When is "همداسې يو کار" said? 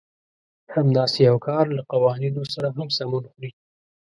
0.75-1.65